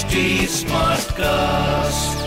[0.00, 0.20] HD
[0.50, 2.20] Smartcast.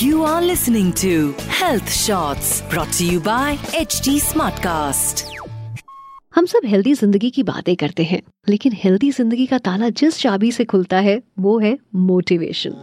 [0.00, 5.24] You are listening to Health Shots brought to you by HD Smartcast.
[6.34, 10.52] हम सब healthy ज़िंदगी की बातें करते हैं लेकिन हेल्दी ज़िंदगी का ताला जिस चाबी
[10.52, 12.74] से खुलता है वो है मोटिवेशन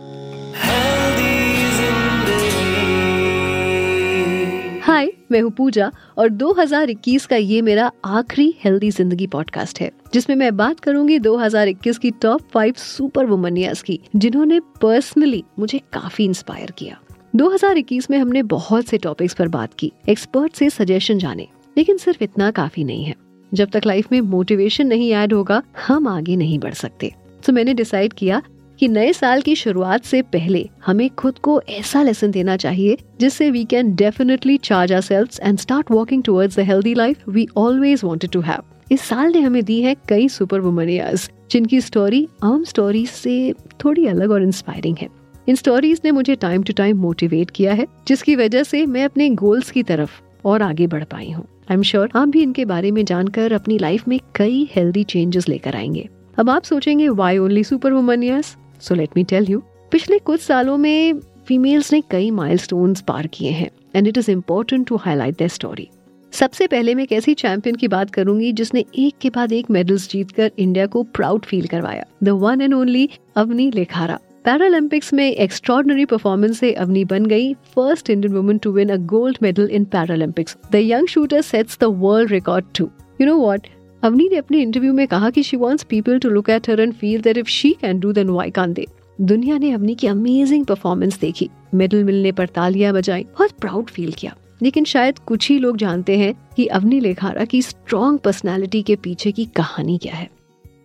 [5.32, 10.56] मैं हूँ पूजा और 2021 का ये मेरा आखिरी हेल्दी ज़िंदगी पॉडकास्ट है, जिसमें मैं
[10.58, 17.00] बात करूँगी 2021 की टॉप फाइव सुपर वुमनियाज की, जिन्होंने पर्सनली मुझे काफ़ी इंस्पायर किया।
[17.36, 21.48] 2021 में हमने बहुत से टॉपिक्स पर बात की एक्सपर्ट से सजेशन जाने,
[21.78, 23.16] लेकिन सिर्फ़ इतना काफ़ी नहीं है।
[23.54, 27.14] जब तक लाइफ में मोटिवेशन नहीं ऐड होगा, हम आगे नहीं बढ़ सकते।
[27.46, 28.42] तो मैंने डिसाइड किया
[28.80, 33.50] कि नए साल की शुरुआत से पहले हमें खुद को ऐसा लेसन देना चाहिए, जिससे
[33.52, 38.02] we can definitely charge our self and start walking towards the healthy life we always
[38.04, 42.64] wanted to have इस साल ने हमें दी है कई सुपर वुमनियाज जिनकी स्टोरी आम
[42.64, 43.54] स्टोरी से
[43.86, 45.08] थोड़ी अलग और इंस्पायरिंग है।
[45.48, 49.30] इन स्टोरीज ने मुझे टाइम टू टाइम मोटिवेट किया है, जिसकी वजह से मैं अपने
[49.30, 52.92] गोल्स की तरफ़ और आगे बढ़ पाई हूँ। आई एम श्योर आप भी इनके बारे
[52.92, 56.08] में जानकर अपनी लाइफ में कई हेल्दी चेंजेस लेकर आएँगे।
[56.40, 59.60] अब आप सोचेंगे why only super वुमनियाज so let me tell you
[59.92, 64.88] पिछले कुछ सालों में फीमेल्स ने कई माइलस्टोन्स पार किए हैं and it is important
[64.88, 65.90] to highlight the story
[66.34, 70.10] सबसे पहले मैं एक ऐसी चैंपियन की बात करूँगी जिसने एक के बाद एक मेडल्स
[70.10, 76.06] जीतकर इंडिया को प्राउड फील करवाया the one and only Avani Lekhara Paralympics में एक्स्ट्रॉर्डनरी
[76.06, 80.58] परफॉर्मेंस से अवनी बन गई first Indian woman to win a gold medal in Paralympics
[80.72, 82.90] the young shooter sets the world record to
[83.22, 83.68] you know what
[84.04, 86.94] Avani ने अपने interview में कहा कि she wants people to look at her and
[86.94, 88.86] feel that if she can do then why can't they
[89.22, 94.12] दुनिया ने अवनी की amazing performance देखी। Medal मिलने पर तालियाँ बजाई, बहुत प्राउड फील
[94.12, 98.96] किया। लेकिन शायद कुछ ही लोग जानते हैं कि अवनी लेखारा की स्ट्रॉन्ग पर्सनैलिटी के
[98.96, 100.30] पीछे की कहानी क्या है।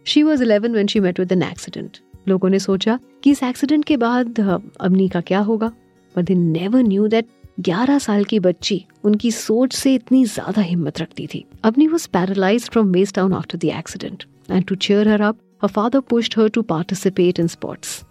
[0.05, 3.84] She was eleven when she met with an accident लोगों ने सोचा कि इस एक्सीडेंट
[3.84, 4.41] के बाद,
[4.81, 5.72] अवनी का क्या होगा।
[6.16, 7.27] But they never knew that
[7.61, 12.69] 11 साल की बच्ची उनकी सोच से इतनी ज़्यादा हिम्मत रखती थी। Avani was paralyse
[12.71, 16.49] from waist down after the accident and to cheer her up, her father pushed her
[16.49, 18.03] to participate in sports.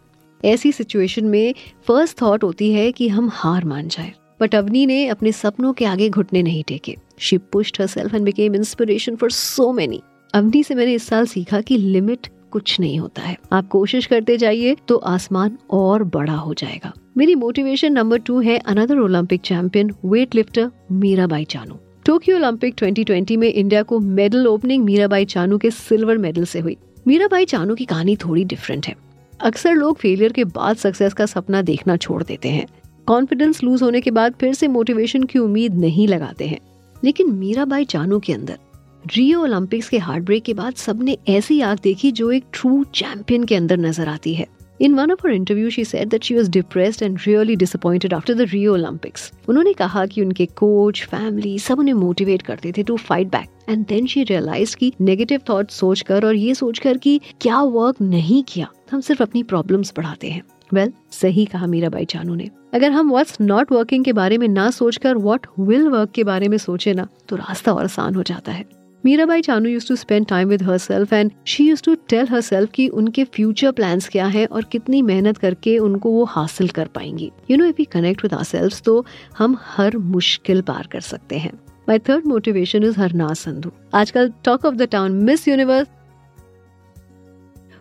[0.46, 1.54] ऐसी सिचुएशन में
[1.88, 4.12] फ़र्स्ट थॉट होती है कि हम हार मान जाए।
[4.42, 8.56] बट अवनी ने अपने सपनों के आगे घुटने नहीं टेके। She pushed herself and became
[8.56, 10.02] inspiration for so many
[10.34, 14.38] Avani से मैंने इस साल सीखा कि लिमिट कुछ नहीं होता है। आप कोशिश करते
[14.38, 19.92] जाइए तो आसमान और बड़ा हो जाएगा। मेरी मोटिवेशन नंबर टू है another Olympic champion
[20.06, 21.76] weight lifter Mirabai Chanu.
[22.06, 26.78] Tokyo Olympic 2020 में इंडिया को मेडल ओपनिंग मीराबाई चानू के सिल्वर मेडल से हुई।
[27.08, 28.96] मीराबाई चानू की कहानी थोड़ी डिफरेंट है।
[29.40, 32.66] अक्सर लोग फेलियर के बाद सक्सेस का सपना देखना छोड़ देते हैं।
[33.06, 36.60] कॉन्फिडेंस लूज होने के बाद फिर से मोटिवेशन की उम्मीद नहीं लगाते हैं।
[37.04, 38.58] लेकिन मीराबाई चानू के अंदर
[39.06, 43.44] रियो ओलंपिक्स के हार्ट ब्रेक के बाद सबने ऐसी आग देखी जो एक ट्रू चैंपियन
[43.44, 44.46] के अंदर नज़र आती है।
[44.80, 48.34] In one of her interview she said that she was depressed and really disappointed after
[48.34, 52.98] the Rio Olympics उन्होंने कहा कि उनके कोच फैमिली सब उन्हें मोटिवेट करते थे to
[52.98, 57.62] fight back and then she realise की नेगेटिव थॉट सोचकर और ये सोचकर कि क्या
[57.62, 60.42] वर्क नहीं किया। हम सिर्फ़ अपनी प्रॉब्लम्स बढ़ाते हैं।
[60.74, 64.48] वेल well, सही कहा मीराबाई चानू ने। अगर हम व्हाट्स नॉट वर्किंग के बारे में
[64.48, 68.24] ना सोचकर व्हाट विल वर्क के बारे में सोचे ना तो रास्ता और आसान हो
[68.24, 68.66] जाता है।
[69.06, 72.42] Mirabai Chanu use to spend time with her self and she use to tell her
[72.42, 76.88] self की उनके फ्यूचर प्लान्स क्या है और कितनी मेहनत करके उनको वो हासिल कर
[76.88, 79.06] पाएँगी। You know if we connect with our तो
[79.38, 81.52] हम हर मुश्किल पार कर सकते हैं।
[81.90, 85.88] My third motivation is Harnaaz Sandhu आजकल talk of the town Miss Universe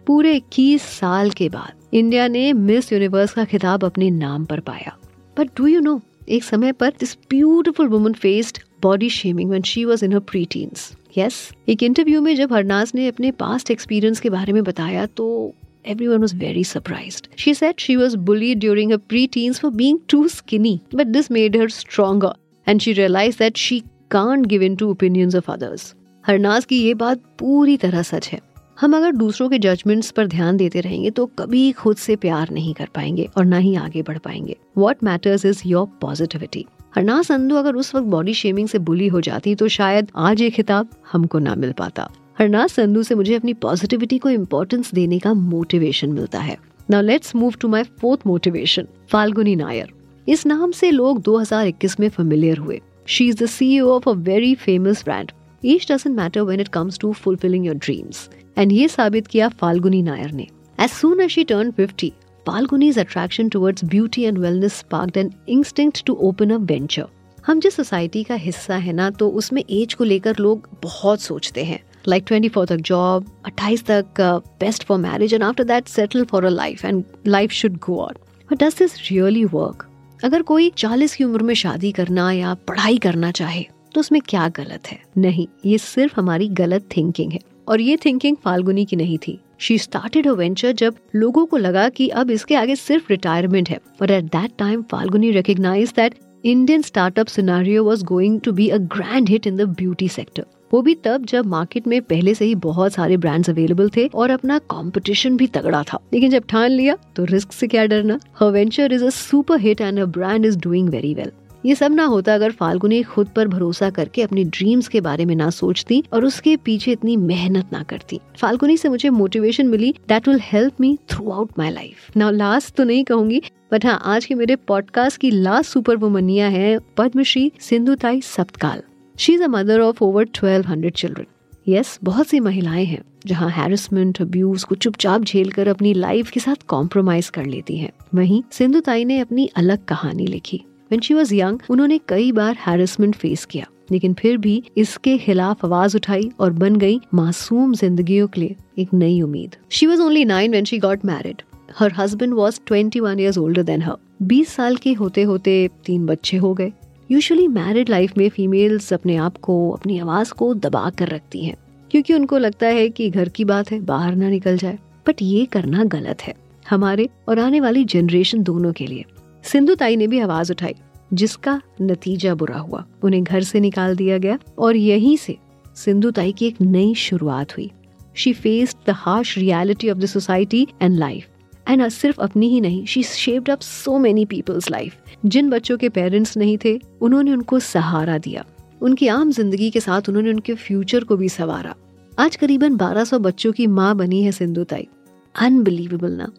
[0.06, 4.96] पूरे इक्कीस साल के बाद इंडिया ने मिस यूनिवर्स का खिताब अपने नाम पर पाया।
[5.36, 9.84] बट डू यू नो एक समय पर this beautiful woman faced body shaming when she
[9.84, 14.52] was in preteens yes एक इंटरव्यू में जब हरनाज ने अपने पास्ट एक्सपीरियंस के बारे
[14.52, 15.54] में बताया तो
[16.06, 20.80] everyone was very surprise she said she was bully during her for being too skinny
[20.94, 22.32] but this made her stronger
[22.68, 26.94] and she realise that she can't give in to opinions of others Harnaaz की ये
[26.94, 28.40] बात पूरी तरह सच है।
[28.80, 32.74] हम अगर दूसरों के जजमेंट्स पर ध्यान देते रहेंगे तो कभी खुद से प्यार नहीं
[32.74, 36.66] कर पाएँगे और ना ही आगे बढ़ पाएँगे। What matters is your positivity
[36.98, 40.48] Harnaaz Sandhu अगर उस वक्त बॉडी शेमिंग से बुली हो जाती तो शायद आज ये
[40.50, 42.08] खिताब हमको ना मिल पाता।
[42.38, 46.56] हरनाज संधू से मुझे अपनी पॉजिटिविटी को इम्पोर्टेंस देने का मोटिवेशन मिलता है।
[46.90, 49.92] Now let's move to my fourth motivation Falguni Nair.
[50.26, 54.54] इस नाम से लोग 2021 में फेमिलियर हुए। She is the CEO of a very
[54.56, 58.28] famous brand age doesn't matter when it comes to fulfilling your dreams
[58.58, 60.48] and ये साबित किया फाल्गुनी नायर ने।
[60.78, 62.10] As soon as she turn 50
[62.48, 67.06] Falguni's attraction towards beauty and wellness sparked an instinct to open a venture.
[67.46, 71.64] हम जिस society का हिस्सा है ना तो उसमें एज को लेकर लोग बहुत सोचते
[71.64, 74.20] हैं। लाइक ट्वेंटी फोर तक जॉब अट्ठाईस तक
[74.60, 78.14] best for marriage and after that settle for a life and life should go on
[78.52, 79.86] but does this really work
[80.24, 84.48] अगर कोई चालीस की उम्र में शादी करना या पढ़ाई करना चाहे तो उसमें क्या
[84.48, 85.02] गलत है?
[85.16, 89.78] नहीं, ये सिर्फ़ हमारी गलत थिंकिंग है। और ये थिंकिंग फाल्गुनी की नहीं थी। शी
[89.78, 94.10] स्टार्टेड अ वेंचर जब लोगों को लगा कि अब इसके आगे सिर्फ़ रिटायरमेंट है। और
[94.10, 96.14] at that time Falguni recognise that
[96.44, 100.80] Indian startup scenario was going to be a grand hit in the beauty sector वो
[100.82, 104.58] भी तब जब मार्केट में पहले से ही बहुत सारे ब्रांड्स अवेलेबल थे और अपना
[104.70, 108.18] कंपटीशन भी तगड़ा था। लेकिन जब ठान लिया तो रिस्क से क्या डरना?
[108.40, 111.30] हर venture is a super hit and a brand is doing very well
[111.64, 115.34] ये सब ना होता अगर फाल्गुनी खुद पर भरोसा करके अपनी ड्रीम्स के बारे में
[115.36, 120.28] ना सोचती और उसके पीछे इतनी मेहनत ना करती। फाल्गुनी से मुझे motivation milli that
[120.28, 120.96] will help me
[121.30, 123.40] throughout my life now last तो नहीं कहूँगी
[123.72, 128.82] बट हाँ आज के मेरे पॉडकास्ट की लास्ट सुपर वुमनिया है Padmashri Sindhutai Sapkal.
[129.16, 131.26] She is a mother of over twelve hundred children
[131.68, 136.40] yes बहुत सी महिलाएँ हैं, जहाँ हैरसमेंट अब्यूज को चुपचाप झेल कर अपनी लाइफ के
[136.40, 141.34] साथ कॉम्प्रोमाइज कर लेती हैं। वहीं सिंधुताई ने अपनी अलग कहानी लिखी। वेन शी वॉज़
[141.34, 146.52] यंग उन्होंने कई बार हैरसमेंट फेस किया, लेकिन फिर भी इसके खिलाफ आवाज़ उठाई और
[146.54, 150.78] बन गई मासूम जिंदगियों के लिए एक नई उम्मीद। She was only nine when she
[150.78, 151.42] got married
[151.78, 156.06] her husband was twenty one years older than her बीस साल के होते होते तीन
[156.06, 156.72] बच्चे हो गए।
[157.10, 161.56] यूजुअली मैरिड लाइफ में फीमेल्स अपने आप को, अपनी आवाज़ को दबा कर रखती हैं,
[161.90, 165.44] क्योंकि उनको लगता है कि घर की बात है, बाहर ना निकल जाए। बट ये
[165.46, 166.34] करना गलत है,
[166.70, 169.04] हमारे और आने वाली जनरेशन दोनों के लिए।
[169.48, 170.74] सिंधु ताई ने भी आवाज़ उठाई,
[171.12, 175.36] जिसका नतीजा बुरा हुआ। उन्हें घर से निकाल दिया गया और यहीं से
[175.76, 177.70] सिंधु ताई की एक नई शुरुआत हुई।
[178.14, 181.28] She faced the harsh reality of the society and life
[181.68, 184.96] and सिर्फ़ अपनी ही नहीं she shaped up so many peoples life
[185.26, 188.44] जिन बच्चों के पेरेंट्स नहीं थे, उन्होंने उनको सहारा दिया।
[188.80, 191.74] उनकी आम ज़िंदगी के साथ उन्होंने उनके फ्यूचर को भी संवारा।
[192.18, 194.86] आज करीबन 1200 बच्चों की माँ बनी है सिंधु ताई
[195.34, 196.30] अनबिलीवेबल ना?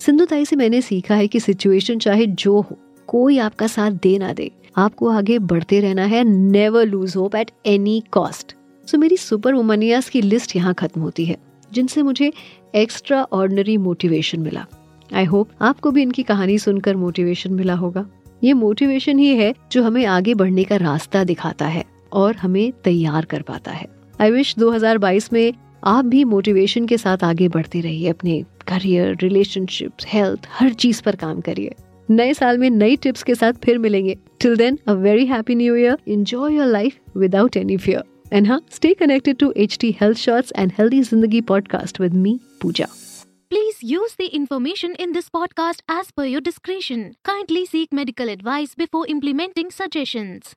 [0.00, 2.76] सिंधु ताई से मैंने सीखा है कि सिचुएशन चाहे जो हो,
[3.08, 7.50] कोई आपका साथ दे ना दे, आपको आगे बढ़ते रहना है never lose hope at
[7.66, 8.54] any cost
[8.88, 11.36] so मेरी सुपर वुमनियास की लिस्ट यहाँ खत्म होती है,
[11.72, 12.32] जिनसे मुझे
[12.74, 14.64] एक्स्ट्रा ऑर्डनरी मोटिवेशन मिला।
[15.14, 18.06] आई होप आपको भी इनकी कहानी सुनकर मोटिवेशन मिला होगा।
[18.44, 23.24] ये मोटिवेशन ही है जो हमें आगे बढ़ने का रास्ता दिखाता है और हमें तैयार
[23.24, 23.86] कर पाता है।
[24.20, 25.52] आई विश 2022 में
[25.84, 31.16] आप भी मोटिवेशन के साथ आगे बढ़ते रहिए अपने करियर रिलेशनशिप हेल्थ हर चीज़ पर
[31.16, 31.74] काम करिए।
[32.10, 35.74] नए साल में नई टिप्स के साथ फिर मिलेंगे। Till then a very happy new
[35.76, 40.18] year enjoy your life without any fear and हाँ stay connected to H T health
[40.18, 42.86] shorts and healthy ज़िंदगी podcast with me Pooja
[43.52, 47.06] Please use the information in this podcast as per your discretion.
[47.24, 50.56] Kindly seek medical advice before implementing suggestions.